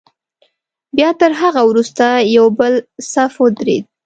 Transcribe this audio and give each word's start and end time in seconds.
بیا 0.97 1.09
تر 1.19 1.31
هغه 1.41 1.61
وروسته 1.69 2.05
یو 2.35 2.47
بل 2.59 2.73
صف 3.13 3.33
ودرېد. 3.43 3.85